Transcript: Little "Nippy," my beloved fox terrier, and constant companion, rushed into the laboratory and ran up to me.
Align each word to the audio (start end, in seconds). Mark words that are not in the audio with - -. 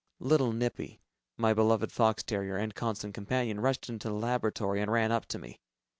Little 0.19 0.51
"Nippy," 0.51 0.99
my 1.37 1.53
beloved 1.53 1.91
fox 1.91 2.23
terrier, 2.23 2.57
and 2.57 2.73
constant 2.73 3.13
companion, 3.13 3.59
rushed 3.59 3.87
into 3.87 4.07
the 4.07 4.15
laboratory 4.15 4.81
and 4.81 4.91
ran 4.91 5.11
up 5.11 5.27
to 5.27 5.37
me. 5.37 5.59